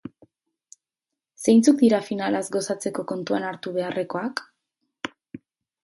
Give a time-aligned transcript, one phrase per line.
[1.43, 4.45] Zeintzuk dira finalaz gozatzeko kontuan hartu beharrekoak?